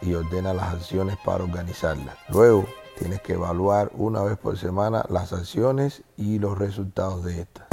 [0.00, 2.16] y ordena las acciones para organizarlas.
[2.30, 2.66] Luego,
[2.98, 7.66] tienes que evaluar una vez por semana las acciones y los resultados de estas.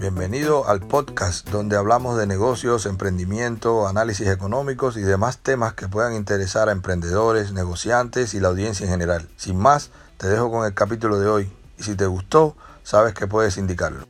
[0.00, 6.14] Bienvenido al podcast donde hablamos de negocios, emprendimiento, análisis económicos y demás temas que puedan
[6.14, 9.28] interesar a emprendedores, negociantes y la audiencia en general.
[9.36, 12.56] Sin más, te dejo con el capítulo de hoy y si te gustó,
[12.86, 14.06] sabes que puedes indicarlo.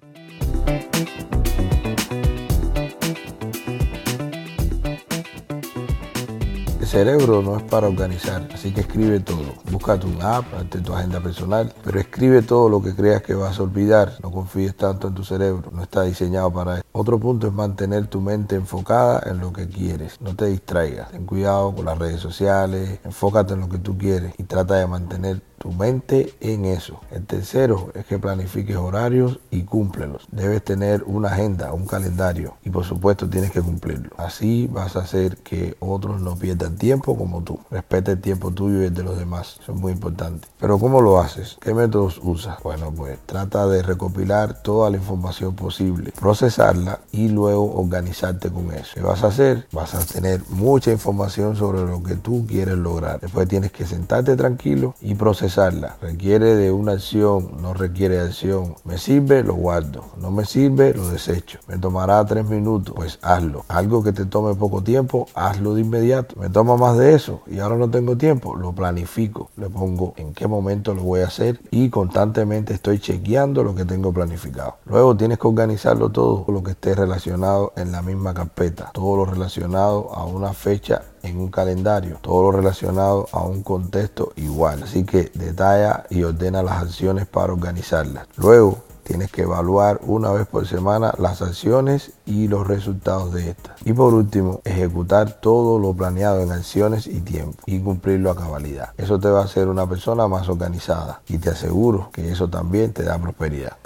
[6.78, 9.54] El cerebro no es para organizar, así que escribe todo.
[9.70, 13.58] Búscate un app, hazte tu agenda personal, pero escribe todo lo que creas que vas
[13.58, 14.12] a olvidar.
[14.22, 16.85] No confíes tanto en tu cerebro, no está diseñado para eso.
[16.98, 20.18] Otro punto es mantener tu mente enfocada en lo que quieres.
[20.22, 21.10] No te distraigas.
[21.10, 24.86] Ten cuidado con las redes sociales, enfócate en lo que tú quieres y trata de
[24.86, 27.00] mantener tu mente en eso.
[27.10, 30.26] El tercero es que planifiques horarios y cúmplelos.
[30.30, 34.10] Debes tener una agenda, un calendario y por supuesto tienes que cumplirlo.
[34.16, 37.58] Así vas a hacer que otros no pierdan tiempo como tú.
[37.70, 39.58] Respeta el tiempo tuyo y el de los demás.
[39.60, 40.48] Eso es muy importante.
[40.58, 41.58] Pero ¿cómo lo haces?
[41.60, 42.62] ¿Qué métodos usas?
[42.62, 48.92] Bueno, pues trata de recopilar toda la información posible, procesarla y luego organizarte con eso.
[48.94, 49.66] ¿Qué vas a hacer?
[49.72, 53.20] Vas a tener mucha información sobre lo que tú quieres lograr.
[53.20, 55.56] Después tienes que sentarte tranquilo y procesar
[56.00, 58.74] Requiere de una acción, no requiere acción.
[58.84, 60.04] Me sirve, lo guardo.
[60.20, 61.58] No me sirve, lo desecho.
[61.66, 63.64] Me tomará tres minutos, pues hazlo.
[63.68, 66.36] Algo que te tome poco tiempo, hazlo de inmediato.
[66.38, 69.50] Me toma más de eso y ahora no tengo tiempo, lo planifico.
[69.56, 73.84] Le pongo en qué momento lo voy a hacer y constantemente estoy chequeando lo que
[73.84, 74.76] tengo planificado.
[74.84, 78.90] Luego tienes que organizarlo todo, lo que esté relacionado en la misma carpeta.
[78.92, 84.32] Todo lo relacionado a una fecha en un calendario, todo lo relacionado a un contexto
[84.36, 84.82] igual.
[84.82, 88.26] Así que detalla y ordena las acciones para organizarlas.
[88.36, 93.74] Luego tienes que evaluar una vez por semana las acciones y los resultados de estas.
[93.84, 98.90] Y por último, ejecutar todo lo planeado en acciones y tiempo y cumplirlo a cabalidad.
[98.98, 102.92] Eso te va a hacer una persona más organizada y te aseguro que eso también
[102.92, 103.76] te da prosperidad.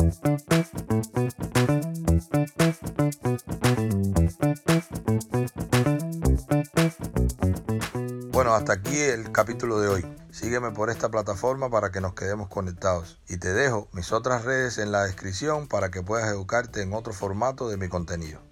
[8.32, 10.06] Bueno, hasta aquí el capítulo de hoy.
[10.30, 13.18] Sígueme por esta plataforma para que nos quedemos conectados.
[13.28, 17.12] Y te dejo mis otras redes en la descripción para que puedas educarte en otro
[17.12, 18.49] formato de mi contenido.